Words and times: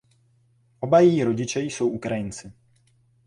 Oba 0.81 0.99
její 0.99 1.23
rodiče 1.23 1.61
jsou 1.61 1.89
Ukrajinci. 1.89 2.53